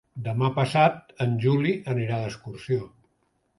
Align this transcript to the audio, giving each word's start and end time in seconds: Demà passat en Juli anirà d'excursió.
Demà 0.27 0.47
passat 0.55 1.13
en 1.27 1.37
Juli 1.45 1.75
anirà 1.95 2.19
d'excursió. 2.25 2.83